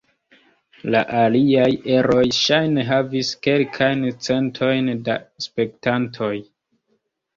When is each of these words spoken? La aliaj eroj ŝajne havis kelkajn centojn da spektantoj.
La 0.95 1.01
aliaj 1.17 1.67
eroj 1.97 2.23
ŝajne 2.39 2.87
havis 2.89 3.29
kelkajn 3.49 4.03
centojn 4.29 4.93
da 5.11 5.19
spektantoj. 5.49 6.33